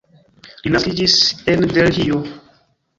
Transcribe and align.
Li 0.63 0.71
naskiĝis 0.77 1.19
en 1.55 1.71
Delhio. 1.77 2.23